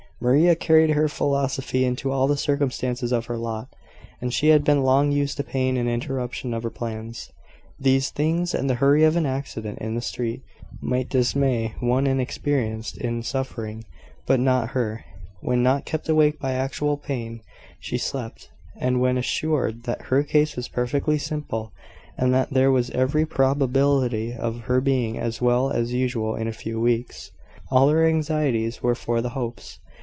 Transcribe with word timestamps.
Maria 0.23 0.55
carried 0.55 0.91
her 0.91 1.07
philosophy 1.09 1.83
into 1.83 2.11
all 2.11 2.27
the 2.27 2.37
circumstances 2.37 3.11
of 3.11 3.25
her 3.25 3.37
lot, 3.39 3.73
and 4.21 4.31
she 4.31 4.49
had 4.49 4.63
been 4.63 4.83
long 4.83 5.11
used 5.11 5.35
to 5.35 5.43
pain 5.43 5.75
and 5.77 5.89
interruption 5.89 6.53
of 6.53 6.61
her 6.61 6.69
plans. 6.69 7.31
These 7.79 8.11
things, 8.11 8.53
and 8.53 8.69
the 8.69 8.75
hurry 8.75 9.03
of 9.03 9.15
an 9.15 9.25
accident 9.25 9.79
in 9.79 9.95
the 9.95 9.99
street, 10.01 10.43
might 10.79 11.09
dismay 11.09 11.73
one 11.79 12.05
inexperienced 12.05 12.97
in 12.99 13.23
suffering, 13.23 13.83
but 14.27 14.39
not 14.39 14.69
her. 14.77 15.03
When 15.41 15.63
not 15.63 15.85
kept 15.85 16.07
awake 16.07 16.37
by 16.39 16.51
actual 16.51 16.97
pain, 16.97 17.41
she 17.79 17.97
slept; 17.97 18.47
and 18.77 19.01
when 19.01 19.17
assured 19.17 19.85
that 19.85 20.03
her 20.03 20.21
case 20.21 20.55
was 20.55 20.67
perfectly 20.67 21.17
simple, 21.17 21.71
and 22.15 22.31
that 22.31 22.51
there 22.51 22.69
was 22.69 22.91
every 22.91 23.25
probability 23.25 24.35
of 24.35 24.59
her 24.65 24.81
being 24.81 25.17
as 25.17 25.41
well 25.41 25.71
as 25.71 25.93
usual 25.93 26.35
in 26.35 26.47
a 26.47 26.53
few 26.53 26.79
weeks, 26.79 27.31
all 27.71 27.89
her 27.89 28.05
anxieties 28.05 28.83
were 28.83 28.93
for 28.93 29.19
the 29.19 29.29
Hopes. 29.29 29.79